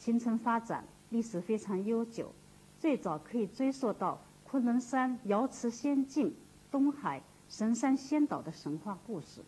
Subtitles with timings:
[0.00, 2.32] 形成发展历史非常悠久，
[2.78, 6.34] 最早可以追溯到昆仑山瑶池仙境、
[6.70, 9.42] 东海神山仙岛的神话故事。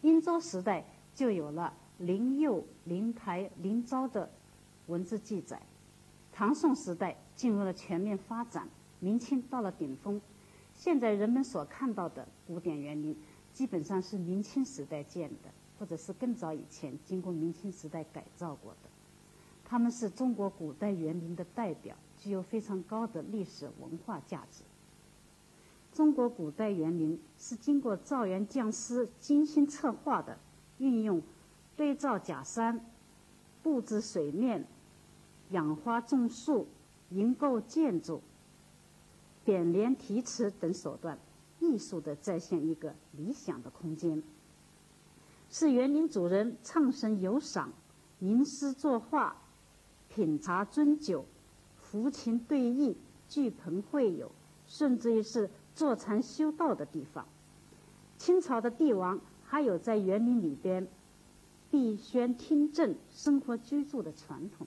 [0.00, 4.30] 殷周时代就有了灵佑、灵台、灵昭的
[4.86, 5.60] 文字记载，
[6.32, 8.66] 唐宋时代进入了全面发展，
[9.00, 10.18] 明清到了顶峰。
[10.74, 13.14] 现在人们所看到的古典园林，
[13.52, 18.88] 基本上是明清时代建的，或者是更早以前经过明清时代改造过的。
[19.64, 24.64] 它们是中国古代园林的代表，具有非常高的历史文化价值。
[25.92, 30.38] 中国古代园林是经过造园匠师精心策划的，
[30.78, 31.22] 运用
[31.76, 32.84] 堆造假山、
[33.62, 34.66] 布置水面、
[35.50, 36.66] 养花种树、
[37.10, 38.22] 营构建筑。
[39.44, 41.18] 匾联题词等手段，
[41.58, 44.22] 艺术的再现一个理想的空间，
[45.50, 47.72] 是园林主人畅神游赏、
[48.20, 49.36] 吟诗作画、
[50.08, 51.24] 品茶尊酒、
[51.82, 52.94] 抚琴对弈、
[53.28, 54.30] 聚朋会友，
[54.66, 57.26] 甚至于是坐禅修道的地方。
[58.16, 60.86] 清朝的帝王还有在园林里边
[61.70, 64.66] 闭轩听政、生活居住的传统。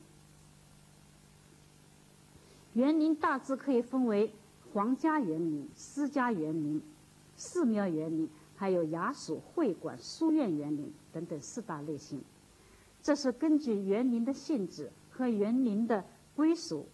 [2.74, 4.34] 园林大致可以分为。
[4.74, 6.82] 皇家园林、私家园林、
[7.36, 8.30] 寺庙园林，
[8.62, 12.22] 还有衙署、会馆、书院园林等等四大类型。
[13.02, 16.06] 这是根据园林的性质和园林的
[16.36, 16.88] 归属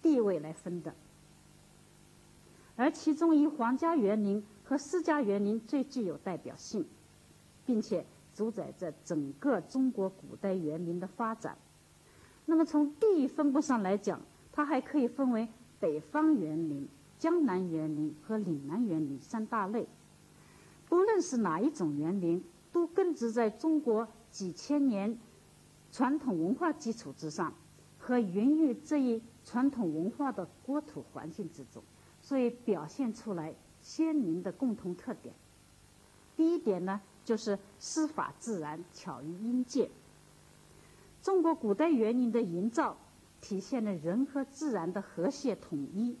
[0.00, 0.94] 地位来分的。
[2.74, 6.86] 而其中以皇家园林和私家园林最具有代表性，
[7.66, 11.58] 并且主宰着整个中国古代园林的发展。
[12.46, 14.18] 那么从地域分布上来讲，
[14.52, 15.46] 它还可以分为
[15.78, 16.88] 北方园林。
[17.18, 19.86] 江南园林和岭南园林三大类，
[20.90, 25.16] 不论是哪一种园林，都根植在中国几千年
[25.92, 27.54] 传统文化基础之上，
[27.96, 31.80] 和孕育这一传统文化的国土环境之中，
[32.20, 35.32] 所以表现出来鲜明的共同特点。
[36.36, 39.88] 第一点呢，就是师法自然，巧于阴界。
[41.22, 42.96] 中国古代园林的营造，
[43.40, 46.16] 体现了人和自然的和谐统一。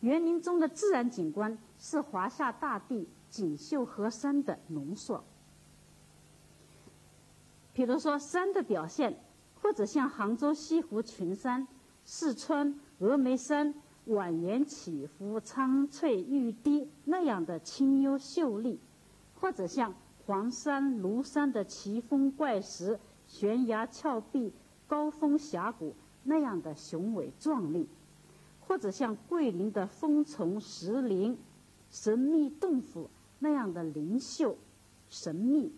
[0.00, 5.24] 园林中的自然景观是华夏大地锦绣河山的浓缩。
[7.72, 9.18] 比如说山的表现，
[9.60, 11.66] 或者像杭州西湖群山、
[12.04, 13.74] 四川峨眉山
[14.08, 18.80] 蜿蜒起伏、苍翠欲滴那样的清幽秀丽，
[19.40, 19.94] 或者像
[20.24, 24.52] 黄山庐山的奇峰怪石、悬崖峭壁、
[24.86, 25.94] 高峰峡谷
[26.24, 27.88] 那样的雄伟壮丽。
[28.68, 31.38] 或者像桂林的峰丛石林、
[31.88, 34.56] 神秘洞府那样的灵秀、
[35.08, 35.70] 神秘；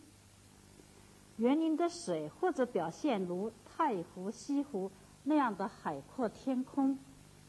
[1.36, 4.90] 园林的水或者表现如太湖、西湖
[5.24, 6.98] 那样的海阔天空，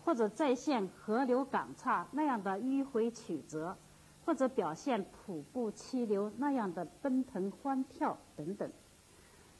[0.03, 3.77] 或者再现河流港岔那样的迂回曲折，
[4.25, 8.71] 或者表现瀑布溪流那样的奔腾欢跳等等。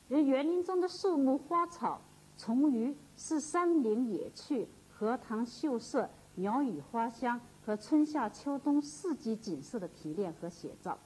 [0.09, 2.01] 而园林中的树木、花草、
[2.37, 4.67] 虫鱼是山林野趣。
[4.91, 7.39] 荷塘秀色、鸟语花香
[7.69, 10.97] 和春夏秋冬四季景色的提炼和写照，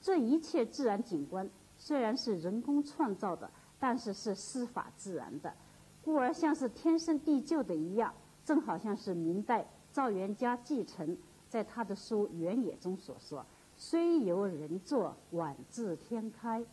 [0.00, 1.48] 这一切自然景观
[1.78, 3.48] 虽然是人工创造的，
[3.78, 5.54] 但是是师法自然的，
[6.02, 8.12] 故而像是天生地就的一样，
[8.44, 11.16] 正好像是明代赵元嘉继承
[11.48, 13.46] 在他的书《原野》中所说
[13.78, 16.66] ：“虽由人作，宛自天开。”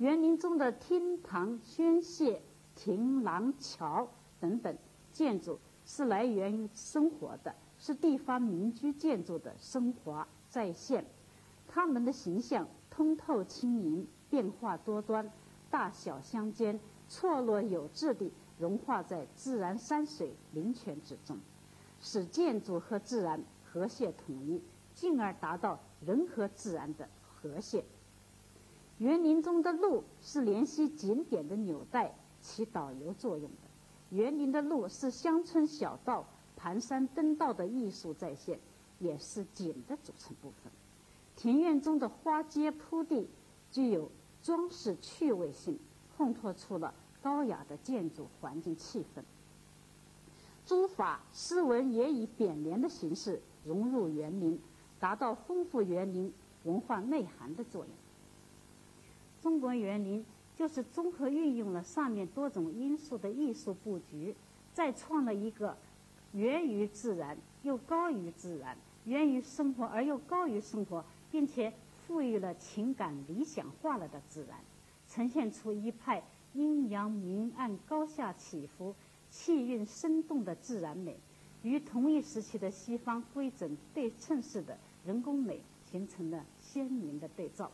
[0.00, 2.38] 园林中的厅堂、轩榭、
[2.74, 4.08] 亭廊、桥
[4.40, 4.74] 等等。
[5.12, 7.54] 建筑是来源于生活的，
[7.84, 11.04] 是地方民居建筑的升华再现。
[11.68, 15.30] 它们的形象通透轻盈，变化多端，
[15.68, 21.36] 大小相间，错落有致地融化在自然山水林泉之中，
[22.00, 24.62] 使建筑和自然和谐统一，
[24.94, 27.84] 进而达到人和自然的和谐。
[28.96, 34.16] 园林中的路是联系景点的纽带，起导游作用的。
[34.16, 36.24] 园林的路是乡村小道、
[36.64, 38.58] 盘山登道的艺术再现，
[38.98, 40.72] 也是景的组成部分。
[41.36, 43.28] 庭院中的花街铺地
[43.70, 44.10] 具有
[44.42, 45.78] 装饰趣味性，
[46.16, 49.22] 烘托出了高雅的建筑环境气氛。
[50.64, 54.58] 书法诗文也以匾联的形式融入园林，
[54.98, 56.32] 达到丰富园林
[56.62, 57.94] 文化内涵的作用。
[59.42, 60.24] 中国园林。
[60.56, 64.36] 就是综合运用了上面多种因素的艺术布局，
[64.72, 65.76] 再创了一个
[66.34, 71.72] 源于自然又高于自然、源于生活而又高于生活，并且
[72.06, 74.58] 赋予了情感理想化了的自然，
[75.08, 76.22] 呈现出一派
[76.52, 78.94] 阴阳明暗、高下起伏、
[79.30, 81.16] 气韵生动的自然美，
[81.62, 84.76] 与同一时期的西方规整对称式的
[85.06, 85.60] 人工美
[85.90, 87.70] 形成了鲜明的对照。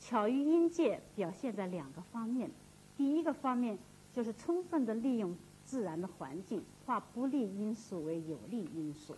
[0.00, 2.50] 巧于阴界表现在两个方面，
[2.96, 3.78] 第一个方面
[4.12, 5.36] 就是充分的利用
[5.68, 9.14] 自然的环境，化不利因素为有利因素。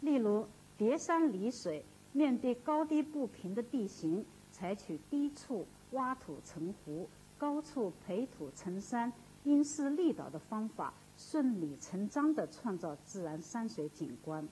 [0.00, 0.46] 例如，
[0.78, 7.06] 叠山离水，面对高低不平的地形，采取低处挖土成湖，
[7.36, 9.12] 高处培土成山，
[9.44, 14.48] 因势利导的方法，顺理成章地创造自然山水景观。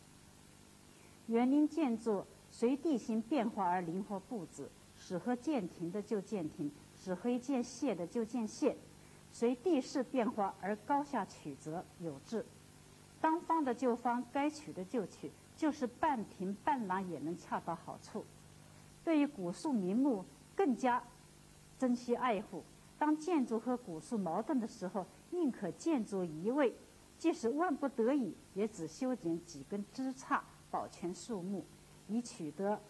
[1.28, 4.68] 园林建筑随地形变化而灵活布置。
[4.96, 8.72] 适合建亭的就建亭，适合建榭的就建榭，
[9.34, 12.46] 随地势变化而高下曲折有致。
[13.20, 18.24] 当方的就方，该取的就取，就是半平半廊也能恰到好处。
[19.02, 21.02] 对于古树名木，更加
[21.76, 22.62] 珍惜爱护。
[22.96, 26.72] 当建筑和古树矛盾的时候，宁可建筑移位，
[27.18, 30.40] 即使万不得已，也只修剪几根枝杈，
[30.70, 31.64] 保全树木，
[32.06, 32.80] 以取得。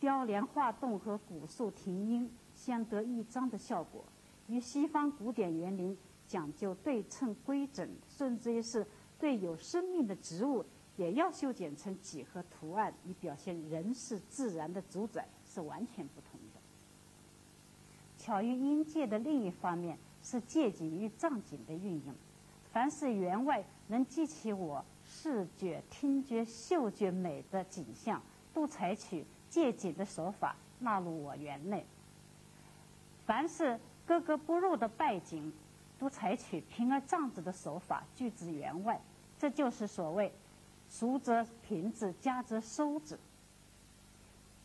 [0.00, 4.04] 雕梁画栋和古树亭荫相得益彰的效果，
[4.48, 5.96] 与西方古典园林
[6.26, 8.86] 讲究对称规整，甚至于是
[9.18, 10.64] 对有生命的植物
[10.96, 16.60] 也要修剪成几何图案，以表现人是自然的主宰，是完全不同的。
[18.18, 22.14] 巧于阴界的另一方面是借景与藏景的运用，
[22.72, 28.22] 凡是园外能激起我视觉、听觉、嗅觉美的景象，
[28.52, 29.24] 都采取。
[29.52, 31.84] 借景的手法纳入我园内，
[33.26, 35.52] 凡是格格不入的败景，
[35.98, 39.00] 都采取平而藏之的手法拒之园外。
[39.38, 40.32] 这就是所谓
[40.88, 43.18] “俗则平之，家则收之”。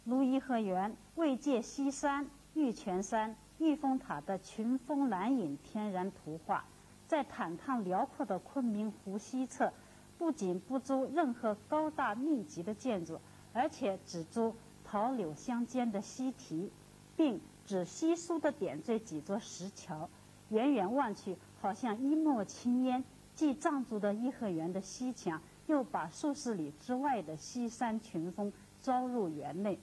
[0.05, 6.63] 如颐和园为借西山、玉泉山、玉峰塔的群峰蓝影天然图画，
[7.07, 9.71] 在坦荡辽阔的昆明湖西侧，
[10.17, 13.19] 不仅不筑任何高大密集的建筑，
[13.53, 14.55] 而且只筑。
[14.89, 16.71] 桃柳相间的溪堤，
[17.17, 20.09] 并只稀疏的点缀几座石桥，
[20.49, 23.03] 远远望去，好像一抹青烟，
[23.35, 29.77] 既藏住的颐和园的西墙，又把数十里之外的西山群峰招入园内，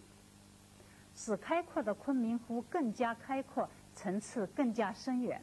[1.14, 5.42] 使开阔的昆明湖更加开阔，层次更加深远。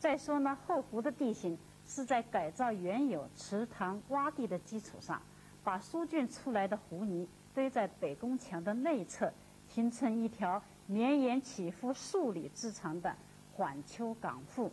[0.00, 5.22] 再说呢，后湖的地形是在改造原有池塘洼地的基础上，
[5.62, 7.28] 把疏浚出来的湖泥。
[7.54, 9.32] 堆在北宫墙的内侧，
[9.68, 13.14] 形成一条绵延起伏数里之长的
[13.54, 14.72] 缓丘港腹。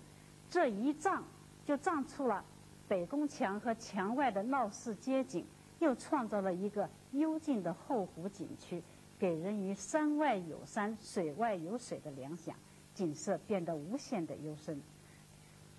[0.49, 1.23] 这一仗
[1.65, 2.43] 就仗出了
[2.87, 5.45] 北宫墙和墙外的闹市街景，
[5.79, 8.81] 又创造了一个幽静的后湖景区，
[9.19, 12.55] 给人于山外有山、水外有水的联想，
[12.93, 14.81] 景色变得无限的幽深。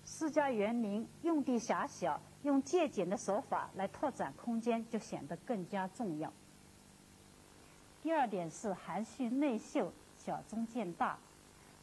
[0.03, 6.31] 私家园林用地狭小，用借景的手法来拓展空间，就显得更加重要。
[8.03, 9.91] 第二点是含蓄内秀，
[10.27, 11.17] 小中见大。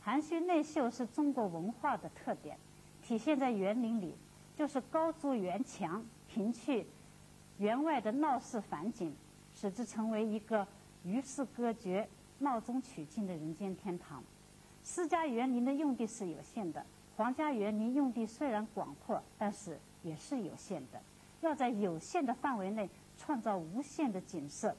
[0.02, 2.58] 含蓄内秀是中国文化的特点，
[3.02, 4.14] 体现在园林里，
[4.54, 6.86] 就是高筑园墙，平去
[7.56, 9.16] 园外的闹市繁景，
[9.54, 10.68] 使之成为一个
[11.04, 12.06] 与世隔绝、
[12.40, 14.22] 闹中取静的人间天堂。
[14.82, 16.84] 私家园林的用地是有限的，
[17.16, 21.00] 皇家园林用地虽然广阔，但是也是有限的。
[21.40, 24.76] 要在有限的范围内创造无限的景色。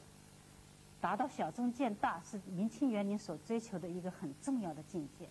[1.05, 5.29] 达到小中见大是明清园林所追求的一个很重要的境界。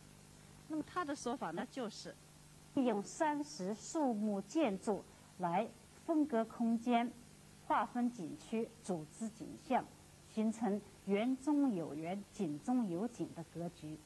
[0.69, 2.15] 那么他的说法呢，就是
[2.75, 5.03] 利用山石、树木、建筑
[5.39, 5.69] 来
[6.07, 7.11] 分隔空间、
[7.67, 9.85] 划分景区、组织景象，
[10.33, 13.99] 形成园中有园、景中有景的格局。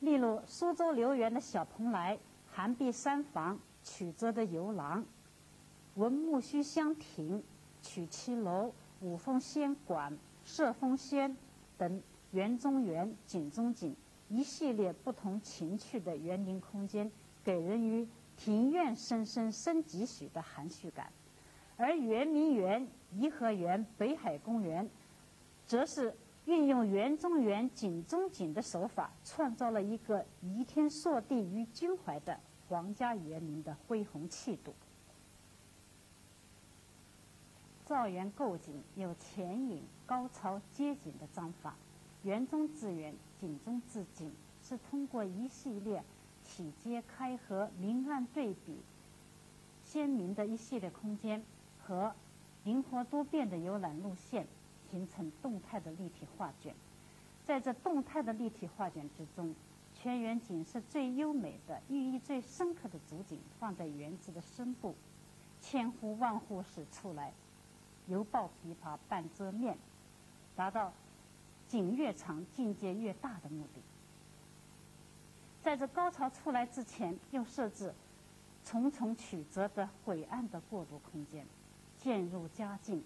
[0.00, 2.18] 例如苏州留园的小蓬莱、
[2.50, 5.04] 寒碧山房、曲折的游廊、
[5.96, 7.42] 文木须香亭、
[7.82, 8.72] 曲七楼。
[9.04, 11.36] 五峰仙馆、摄风轩
[11.76, 13.94] 等园中园、景中景
[14.30, 17.12] 一系列不同情趣的园林空间，
[17.44, 21.04] 给人于庭院深深深几许的含蓄感；
[21.76, 24.88] 而圆明园、颐和园、北海公园，
[25.66, 26.14] 则是
[26.46, 34.74] 运用园中园、景中景的手法，创造了一个移天朔地于襟怀的皇家园林的恢宏气度。
[37.94, 41.76] 造园构景有前引、高潮、接景的章法，
[42.24, 44.32] 园中自园、景中自景，
[44.64, 46.02] 是通过一系列
[46.44, 48.80] 体阶开合、明暗对比
[49.84, 51.40] 鲜明的一系列空间
[51.86, 52.12] 和
[52.64, 54.44] 灵活多变的游览路线，
[54.90, 56.74] 形成动态的立体画卷。
[57.44, 59.54] 在这动态的立体画卷之中，
[59.94, 64.96] 全园景色最优美的、寓意最深刻的主景放在园子的深部，
[65.60, 67.32] 千呼万呼始出来，
[68.06, 69.76] 犹抱琵琶半遮面，
[70.54, 70.92] 达到
[71.68, 73.80] 景越长境界越大的目的。
[75.62, 77.94] 在这高潮出来之前，又设置
[78.64, 81.46] 重重曲折的晦暗的过渡空间，
[81.98, 83.02] 渐入佳境，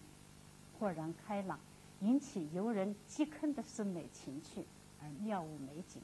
[0.78, 1.58] 豁然开朗。
[2.00, 4.64] 引起游人饥坑的审美情趣，
[5.02, 6.00] 而妙物美景。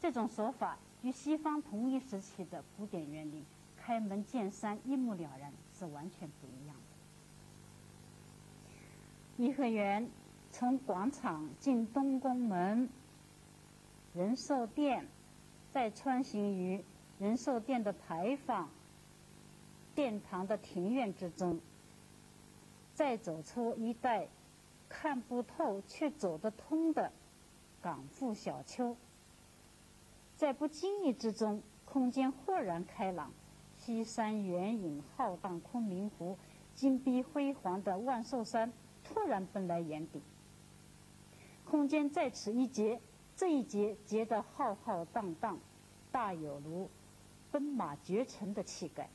[0.00, 3.44] 这种手法与西方同一时期的古典园林
[3.76, 6.75] 开门见山、一目了然是完全不一样。
[9.36, 10.08] 颐和园
[10.50, 12.88] 从广场进东宫门、
[14.14, 15.06] 仁寿殿，
[15.70, 16.82] 再穿行于
[17.18, 18.68] 仁寿殿的牌坊、
[19.94, 21.60] 殿堂的庭院之中，
[22.94, 24.28] 再走出一带。
[24.88, 27.10] 看不透却走得通的
[27.82, 28.96] 港埠小丘，
[30.36, 33.32] 在不经意之中，空间豁然开朗。
[33.76, 36.38] 西山远影浩荡，昆明湖
[36.76, 38.72] 金碧辉煌的万寿山
[39.08, 40.20] 突然奔来眼底。
[41.64, 43.00] 空间在此一截，
[43.36, 45.58] 这一截截得浩浩荡荡，
[46.12, 46.90] 大有如
[47.50, 49.08] 奔马绝尘的气概。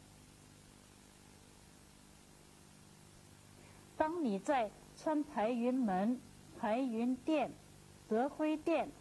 [3.98, 4.72] 当你在。
[4.98, 6.20] 穿排云门、
[6.60, 7.50] 排云殿、
[8.08, 8.92] 德辉殿，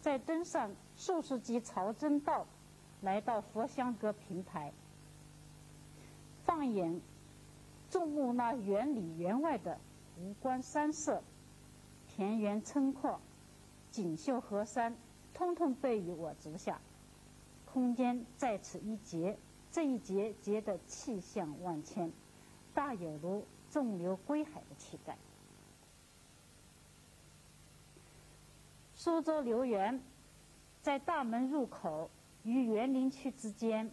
[0.00, 2.46] 再登上数十级朝真道，
[3.00, 4.72] 来到佛香阁平台，
[6.44, 7.00] 放眼
[7.92, 9.78] 众目那园里园外的
[10.16, 11.22] 湖光山色、
[12.08, 13.20] 田园村廓、
[13.92, 14.96] 锦绣河山，
[15.32, 16.80] 通通备于我足下。
[17.72, 19.38] 空间在此一节，
[19.70, 22.10] 这一节节的气象万千，
[22.74, 23.46] 大有如。
[23.70, 25.16] 纵流归海的气概。
[28.94, 30.02] 苏州留园
[30.82, 32.10] 在大门入口
[32.42, 33.90] 与园林区之间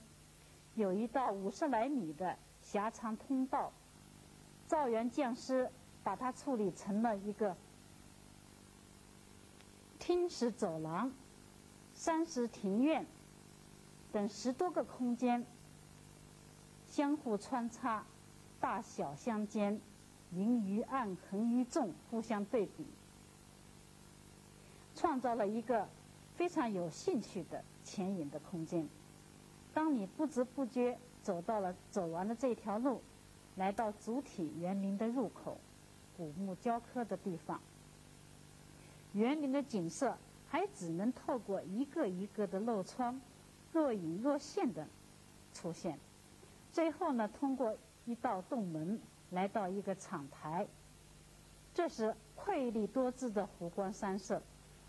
[0.76, 3.72] 有一道五十来米的狭长通道，
[4.70, 5.68] 造园匠师
[6.04, 7.58] 把它处理成了一个
[9.98, 11.12] 厅室走廊、
[11.96, 13.04] 三室庭院
[14.12, 15.44] 等十多个空间
[16.88, 18.06] 相互穿插。
[18.60, 19.82] 大小相间，
[20.30, 22.86] 明于暗，横于纵，互相对比，
[24.96, 25.88] 创造了一个
[26.36, 28.88] 非常有兴趣的前引的空间。
[29.74, 33.02] 当你不知不觉走到了走完了这条路，
[33.60, 35.58] 来到主体园林的入口，
[36.16, 37.60] 古木交科的地方，
[39.12, 43.20] 园林的景色还只能透过一个一个的漏窗，
[43.74, 44.88] 若隐若现的
[45.54, 46.00] 出现。
[46.72, 47.78] 最后呢，通过。
[48.06, 49.00] 一道洞门，
[49.30, 50.66] 来到一个敞台，
[51.76, 54.42] 这时瑰丽多姿的湖光山色，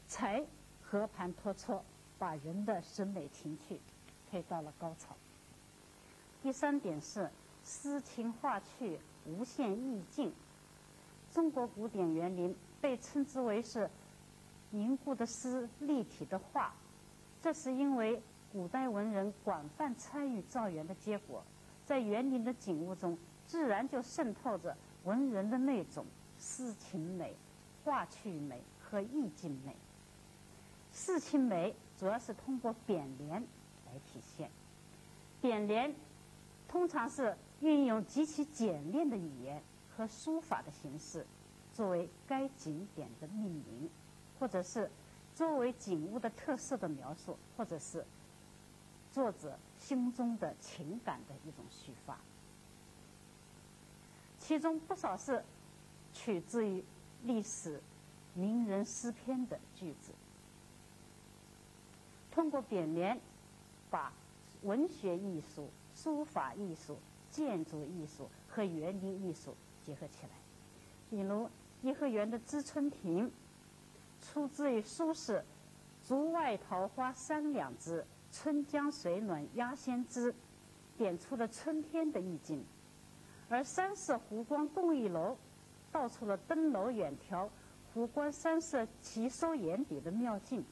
[0.06, 0.42] 才
[0.80, 1.82] 和盘托出，
[2.18, 3.78] 把人的审美情趣
[4.30, 5.14] 推到了高潮。
[6.42, 7.30] 第三点是
[7.70, 10.32] 诗情画趣，无限意境。
[11.32, 13.88] 中国古典园林被称之为是
[14.70, 16.74] 凝固的诗、立体的画，
[17.40, 18.20] 这是因为
[18.52, 21.44] 古代文人广泛参与造园的结果。
[21.86, 26.04] 在园林的景物中，自然就渗透着文人的那种
[26.40, 27.36] 诗情美、
[27.84, 29.76] 画趣美和意境美。
[30.92, 33.40] 诗情美主要是通过匾联
[33.86, 34.50] 来体现，
[35.40, 35.94] 匾联
[36.66, 39.62] 通常是运用极其简练的语言
[39.96, 41.26] 和书法的形式，
[41.74, 43.88] 作为该景点的命名，
[44.38, 44.90] 或者是
[45.34, 48.04] 作为景物的特色的描述，或者是。
[49.12, 52.16] 作者心中的情感的一种抒发，
[54.38, 55.44] 其中不少是
[56.12, 56.84] 取自于
[57.24, 57.82] 历史
[58.34, 60.12] 名人诗篇的句子。
[62.30, 63.20] 通过匾联，
[63.90, 64.12] 把
[64.62, 66.96] 文学艺术、书法艺术、
[67.30, 70.30] 建筑艺术和园林艺术结合起来。
[71.08, 71.48] 比如
[71.82, 73.30] 颐和园的知春亭，
[74.20, 75.42] 出自于苏轼
[76.06, 78.04] “竹外桃花三两枝”。
[78.32, 80.32] 春江水暖鸭先知，
[80.96, 82.60] 点出了春天的意境；
[83.48, 85.36] 而三色湖光共一楼，
[85.90, 87.48] 道出了登楼远眺
[87.92, 90.64] 湖光山色齐收眼底的妙境。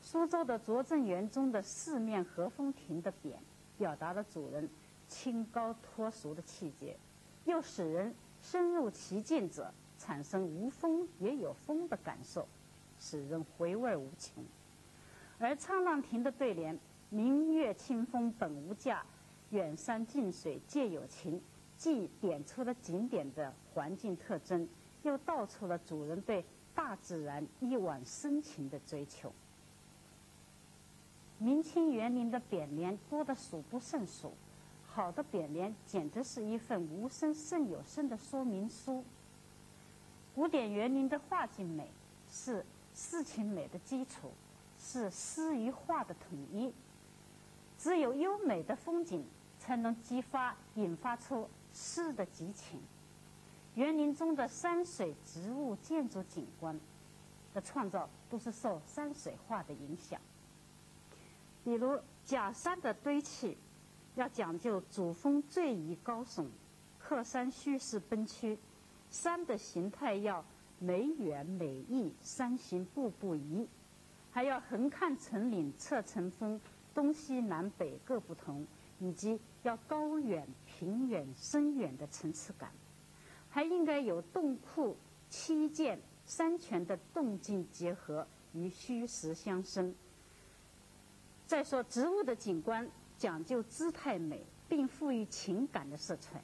[0.00, 3.34] 苏州的拙政园中的四面和风亭的匾，
[3.76, 4.68] 表达了主人
[5.12, 6.96] 清高脱俗的气节，
[7.44, 12.48] 又使人深入其境者产生无风也有风的感受，
[12.98, 14.42] 使人回味无穷。
[15.38, 16.78] 而沧浪亭的对联
[17.10, 19.04] “明月清风本无价，
[19.50, 21.40] 远山近水皆有情”，
[21.76, 24.66] 既点出了景点的环境特征，
[25.02, 26.42] 又道出了主人对
[26.74, 29.30] 大自然一往深情的追求。
[31.38, 34.32] 明清园林的匾联多得数不胜数，
[34.94, 39.02] 好的匾联简直是一份无声胜有声的说明书。
[40.34, 41.90] 古典园林的画境美
[42.30, 44.30] 是诗情美的基础，
[44.78, 46.72] 是诗与画的统一。
[47.78, 49.24] 只有优美的风景，
[49.58, 52.78] 才能激发、引发出诗的激情。
[53.74, 56.78] 园林中的山水、植物、建筑景观
[57.54, 60.20] 的创造，都是受山水画的影响。
[61.64, 63.56] 比如假山的堆砌，
[64.14, 66.46] 要讲究主峰最宜高耸，
[66.98, 68.58] 客山虚实奔曲，
[69.10, 70.44] 山的形态要
[70.78, 73.66] 美远美异，山形步步移，
[74.30, 76.60] 还要横看成岭，侧成峰。
[76.94, 78.66] 东西南北各不同，
[79.00, 82.70] 以及要高远、平远、深远的层次感，
[83.48, 84.94] 还应该有洞窟、
[85.30, 89.94] 七涧、山泉的动静结合与虚实相生。
[91.46, 92.86] 再说植物的景观
[93.22, 96.42] 讲究姿态美，并赋予情感的色彩。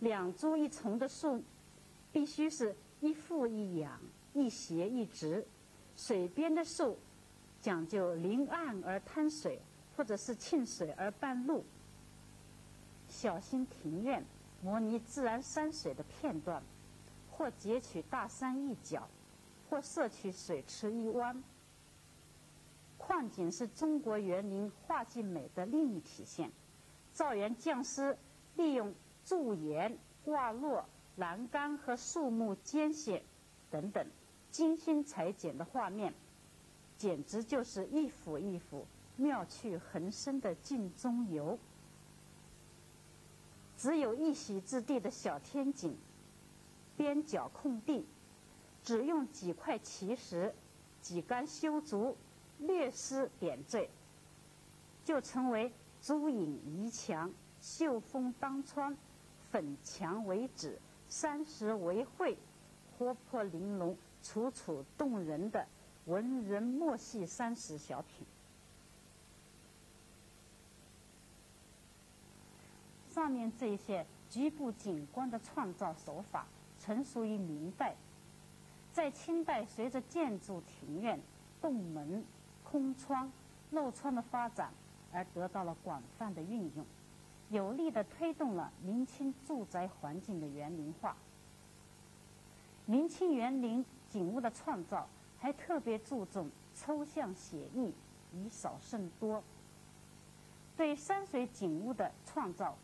[0.00, 1.42] 两株一丛的树，
[2.10, 4.00] 必须是一俯一仰、
[4.32, 5.46] 一斜一直。
[5.94, 6.96] 水边的树。
[7.60, 9.60] 讲究临岸而滩水，
[9.94, 11.62] 或者是沁水而半路。
[13.06, 14.24] 小心庭院
[14.62, 16.62] 模拟自然山水的片段，
[17.30, 19.06] 或截取大山一角，
[19.68, 21.42] 或摄取水池一湾。
[23.06, 26.50] 矿井是中国园林画境美的另一体现。
[27.12, 28.18] 造园匠师
[28.56, 28.92] 利用
[29.24, 33.22] 柱檐、挂落、栏杆和树木间隙
[33.70, 34.04] 等等，
[34.50, 36.14] 精心裁剪的画面。
[36.98, 41.60] 简直就是一幅一幅妙趣横生的镜中游。
[43.76, 45.96] 只有一席之地的小天井，
[46.96, 48.04] 边角空地，
[48.82, 50.52] 只用几块奇石、
[51.00, 52.16] 几竿修竹，
[52.58, 53.88] 略施点缀，
[55.04, 58.96] 就成为朱影移墙、绣峰当窗、
[59.50, 62.36] 粉墙为纸、山石为绘，
[62.96, 65.66] 活泼玲珑、楚楚动人的。
[66.06, 68.24] 文人墨戏三十小品，
[73.12, 76.46] 上面这些局部景观的创造手法，
[76.78, 77.96] 成熟于明代，
[78.92, 81.20] 在清代随着建筑庭院、
[81.60, 82.24] 洞门、
[82.70, 83.30] 空窗、
[83.70, 84.72] 漏窗的发展，
[85.12, 86.84] 而得到了广泛的运用，
[87.50, 91.16] 有力的推动了明清住宅环境的园林化。
[92.84, 95.08] 明清园林景物的创造。
[95.38, 97.92] 还特别注重抽象写意，
[98.32, 99.44] 以少胜多。
[100.76, 102.74] 对山水景物的创造，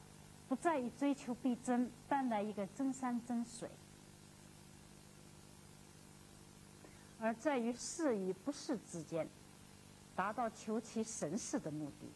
[0.48, 3.70] 不在于追求逼真，搬来一个真山真水，
[7.18, 9.26] 而在于是与不是之间，
[10.14, 12.08] 达到求其神似的目的。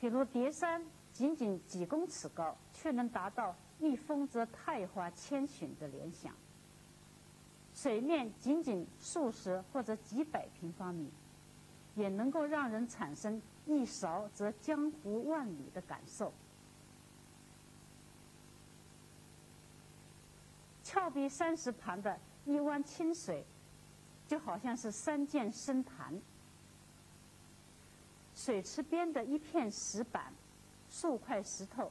[0.00, 6.32] 比如叠山仅仅几公尺高，却能达到一峰则太华千寻的联想。
[7.74, 11.10] 水面仅仅数十或者几百平方米，
[11.94, 16.32] 也能够让人产生一勺则江湖万里的感受。
[20.82, 23.44] 峭壁山石旁的一湾清水，
[24.26, 26.14] 就好像是山涧深潭；
[28.38, 30.32] 水池边的一片石板、
[30.88, 31.90] 数块石头，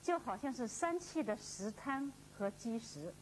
[0.00, 3.12] 就好像是山砌的石滩和基石。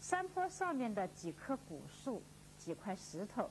[0.00, 2.22] 山坡上面的几棵古树、
[2.56, 3.50] 几块石头，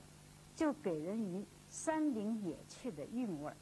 [0.56, 3.58] 就给人以山林野趣的韵味儿。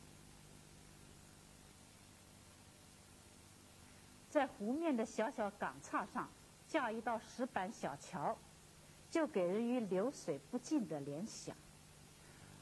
[4.30, 6.30] 在湖面的小小岗岔上
[6.68, 8.38] 架一道石板小桥，
[9.10, 11.56] 就给人以流水不尽的联想；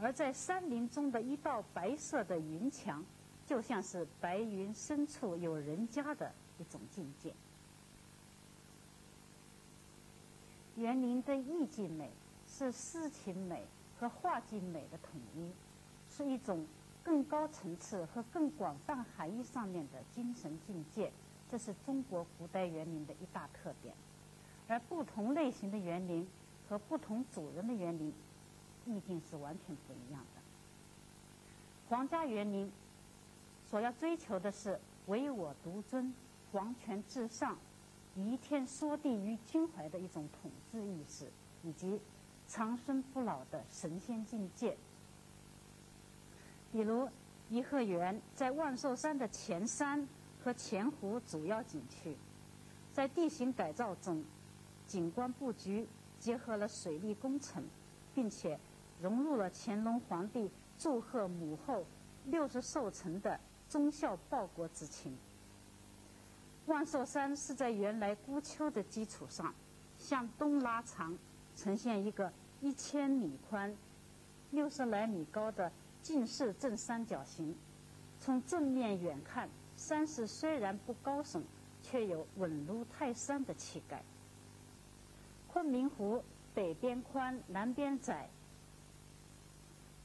[0.02, 3.04] 而在山林中的一道白色的云墙，
[3.46, 7.32] 就像是白云深处有人家的一种境界。
[10.76, 12.10] 园林的意境美
[12.48, 13.64] 是诗情美
[14.00, 15.52] 和画境美的统一，
[16.10, 16.66] 是一种
[17.04, 21.12] 更高层次和更广泛含义上面的精神境界。
[21.48, 23.94] 这是中国古代园林的一大特点。
[24.68, 26.26] 而不同类型的园林
[26.68, 28.14] 和不同主人的园林，
[28.86, 30.42] 意境是完全不一样的。
[31.90, 32.72] 皇家园林
[33.70, 36.14] 所要追求的是唯我独尊、
[36.52, 37.58] 皇权至上。
[38.14, 41.32] 移天缩地于君怀的一种统治意识，
[41.64, 41.98] 以及
[42.46, 44.76] 长生不老的神仙境界。
[46.74, 47.08] 比如
[47.48, 50.06] 颐和园在万寿山的前山
[50.44, 52.18] 和前湖主要景区，
[52.92, 54.22] 在地形改造中，
[54.86, 55.88] 景观布局
[56.20, 57.64] 结合了水利工程，
[58.14, 58.60] 并且
[59.02, 61.86] 融入了乾隆皇帝祝贺母后
[62.26, 65.18] 六十寿辰的忠孝报国之情。
[66.68, 69.54] 万寿山是在原来孤丘的基础上
[69.98, 71.18] 向东拉长，
[71.56, 73.76] 呈现一个一千米宽、
[74.52, 75.72] 六十来米高的
[76.04, 77.56] 近似正三角形。
[78.20, 81.42] 从正面远看，山势虽然不高耸，
[81.82, 84.04] 却有稳如泰山的气概。
[85.48, 88.30] 昆明湖北边宽，南边窄，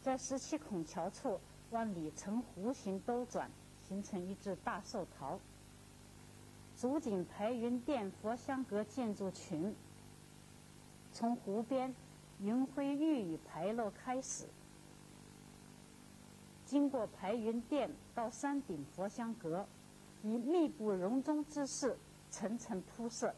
[0.06, 1.40] 在十七孔桥处
[1.70, 3.50] 往里呈弧形兜转，
[3.88, 5.36] 形成一只大寿桃。
[6.76, 9.74] 主景排云殿佛香阁建筑群，
[11.10, 11.92] 从湖边
[12.38, 14.46] 云辉玉宇牌楼开始。
[16.64, 19.66] 经过排云殿到山顶佛香阁，
[20.22, 21.98] 以密不容中之势
[22.30, 23.34] 层层铺设，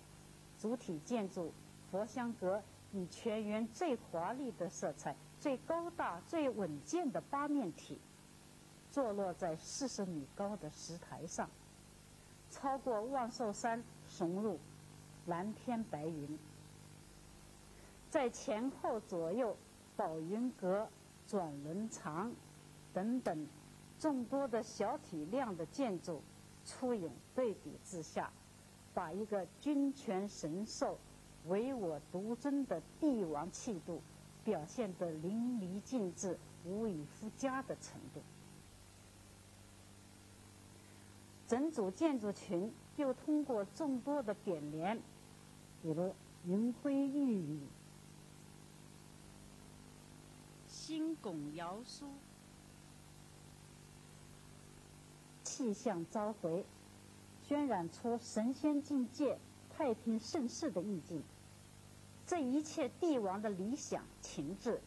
[0.59, 1.50] 主体建筑
[1.90, 7.98] 佛香阁以全园最华丽的色彩、最高大、最稳健的八面体，
[8.90, 11.48] 坐落在四十米高的石台上，
[12.51, 14.59] 超过万寿山耸入
[15.27, 16.38] 蓝天白云，
[18.11, 19.57] 在前后左右
[19.96, 20.88] 宝云阁
[21.27, 22.33] 转轮藏。
[22.94, 23.46] 等等，
[24.01, 26.20] 众多的小体量的建筑
[26.64, 28.33] 簇拥对比之下，
[28.92, 30.98] 把一个君权神授、
[31.46, 34.01] 唯我独尊的帝王气度
[34.44, 38.22] 表现得淋漓尽致、无以复加的程度。
[41.46, 44.98] 整组建筑群又通过众多的匾联，
[45.83, 47.61] 比如云辉玉宇、
[50.68, 52.07] 星拱尧书。
[55.42, 56.64] 气象召回，
[57.48, 59.38] 渲染出神仙境界、
[59.77, 61.22] 太平盛世的意境。
[62.28, 64.78] 这一切帝王的理想情志，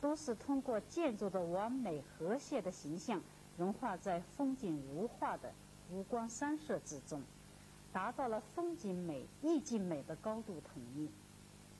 [0.00, 3.20] 都是通过建筑的完美和谐的形象，
[3.58, 5.52] 融化在风景如画的
[5.90, 7.20] 五光山色之中，
[7.92, 11.10] 达到了风景美、意境美的高度统一，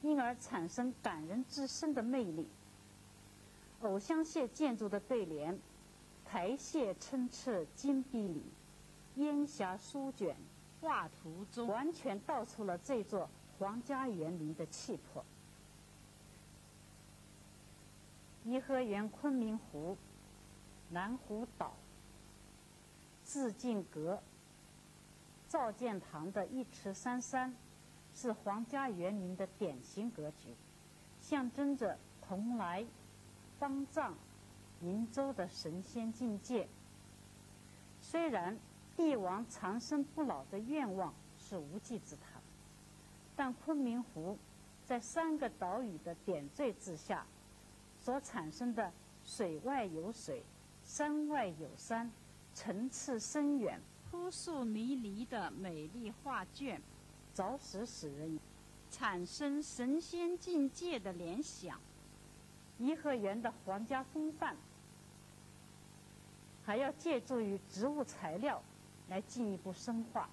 [0.03, 2.49] 因而产生感人至深的魅力。
[3.83, 5.57] 偶像式建筑的对联。
[6.25, 8.43] 台榭参差金碧里，
[9.17, 10.35] 烟霞舒卷
[10.81, 13.29] 画图中，完全道出了这座
[13.63, 15.25] 皇家园林的气魄。
[18.43, 19.97] 颐和园昆明湖、
[20.91, 21.73] 南湖岛、
[23.25, 24.21] 致敬阁、
[25.49, 27.55] 赵建堂的一池三山，
[28.17, 30.57] 是皇家园林的典型格局，
[31.21, 32.85] 象征着蓬莱、
[33.61, 34.13] 方丈。
[34.83, 36.67] 瀛洲的神仙境界，
[38.01, 38.59] 虽然
[38.97, 42.32] 帝王长生不老的愿望是无稽之谈，
[43.45, 44.39] 但昆明湖
[44.87, 47.27] 在三个岛屿的点缀之下，
[48.01, 48.93] 所产生的
[49.25, 50.45] 水外有水、
[50.85, 52.09] 山外有山、
[52.55, 56.81] 层次深远、扑朔迷离的美丽画卷，
[57.35, 58.39] 着实使人
[58.93, 61.81] 产生神仙境界的联想。
[62.79, 64.57] 颐和园的皇家风范。
[66.65, 68.63] 还要借助于植物材料
[69.09, 70.31] 来进一步深化。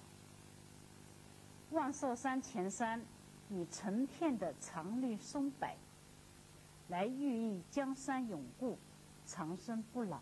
[1.70, 3.00] 万寿山前山
[3.48, 5.68] 以成片的常绿松柏
[6.88, 8.76] 来寓意江山永固、
[9.24, 10.20] 长生不老。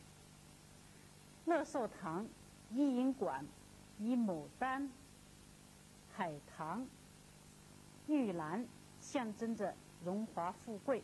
[1.47, 2.27] 乐寿堂
[2.71, 3.47] 一饮馆
[3.99, 4.91] 以牡丹、
[6.15, 6.87] 海棠、
[8.07, 8.67] 玉兰
[9.01, 11.03] 象征着荣华富贵。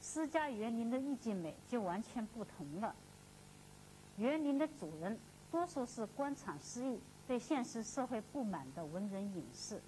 [0.00, 2.94] 私家园林的意境美就完全不同了。
[4.18, 5.18] 园林的主人
[5.50, 9.80] 多数是官场失意、对现实社会不满的文人隐士，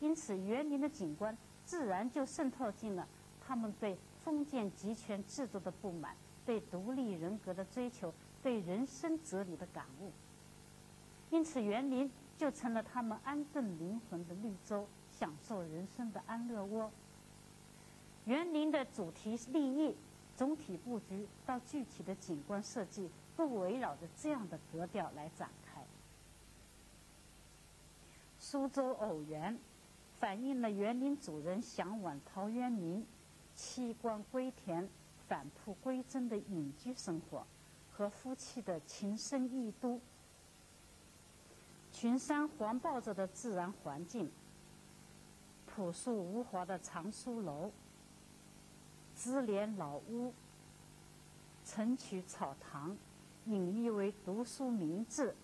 [0.00, 3.06] 因此园林的景观自然就渗透进了
[3.40, 10.10] 他们对封建集权制度的不满、对独立人格的追求、对人生哲理的感悟。
[11.30, 16.90] 因此，园林就成了他们安顿灵魂的绿洲，享受人生的安乐窝。
[18.24, 19.94] 园林的主题立意、
[20.36, 25.67] 总体布局到具体的景观设计，都围绕着这样的格调来展开。
[28.50, 29.58] 苏州偶园
[30.18, 33.04] 反映了园林主人向往陶渊明
[33.54, 34.88] 弃官归田、
[35.26, 37.46] 返璞归真的隐居生活
[37.92, 40.00] 和夫妻的情深意笃。
[41.92, 44.30] 群山环抱着的自然环境，
[45.66, 47.70] 朴素无华的藏书楼。
[49.14, 50.32] 枝帘老屋、
[51.66, 52.96] 城曲草堂、
[53.44, 55.34] 隐喻为读书明智、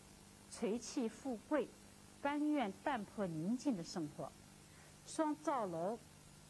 [0.51, 1.69] 垂弃富贵、
[2.25, 4.33] 甘愿淡泊宁静的生活。
[5.05, 5.99] 双灶楼、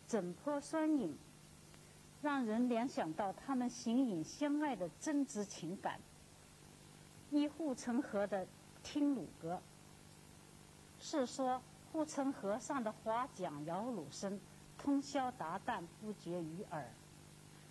[0.06, 1.18] 枕坡双影，
[2.22, 5.98] 让人联想到他们形影相爱的真挚情感。
[7.32, 8.46] 依护城河的
[8.84, 9.60] 听鲁歌，
[11.00, 11.60] 是说
[11.90, 14.38] 护城河上的划桨摇橹声，
[14.78, 16.88] 通宵达旦不绝于耳。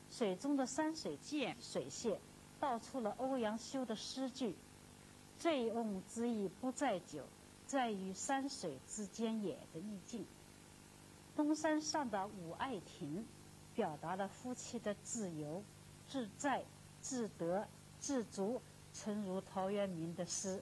[0.10, 2.18] 水中的山水涧水榭，
[2.60, 4.54] 道出了欧阳修的诗句
[5.40, 7.24] ：“醉翁之意不在酒，
[7.74, 10.28] 在于山水之间也”的意境。
[11.36, 13.26] 东山上的五爱亭，
[13.74, 15.64] 表达了夫妻的自由、
[16.08, 16.64] 自在、
[17.02, 17.68] 自得、
[18.00, 18.62] 自足。
[18.94, 20.62] 诚如陶渊明的诗：“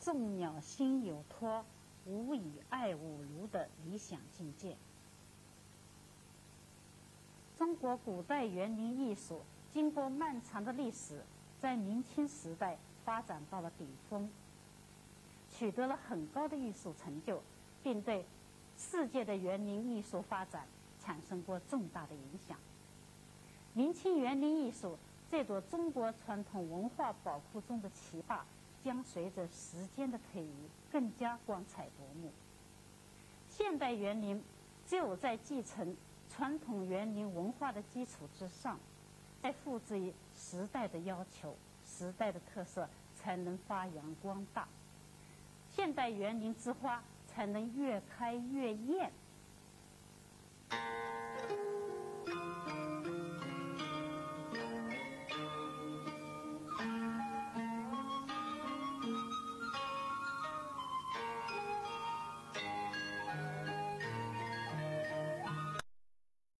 [0.00, 1.66] 众鸟心有托，
[2.06, 4.74] 无以爱吾如”的理想境界。
[7.58, 9.42] 中国古代园林艺术
[9.74, 11.22] 经过漫长的历史，
[11.60, 14.30] 在明清时代发展到了顶峰，
[15.60, 17.42] 取得了很高的艺术成就，
[17.82, 18.24] 并对
[18.78, 20.66] 世界的园林艺术发展
[20.98, 22.56] 产生过重大的影响。
[23.74, 24.96] 明清园林艺术。
[25.30, 28.40] 这座中国传统文化宝库中的奇葩，
[28.82, 32.32] 将随着时间的推移更加光彩夺目。
[33.48, 34.42] 现代园林
[34.88, 35.94] 只有在继承
[36.30, 38.76] 传统园林文化的基础之上，
[39.40, 41.54] 再复制于时代的要求、
[41.86, 44.66] 时代的特色，才能发扬光大。
[45.74, 49.10] 现代园林之花才能越开越艳。